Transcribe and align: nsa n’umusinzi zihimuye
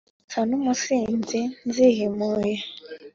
nsa 0.25 0.39
n’umusinzi 0.49 1.41
zihimuye 1.73 2.55